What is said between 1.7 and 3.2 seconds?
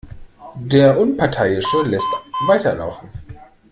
lässt weiterlaufen.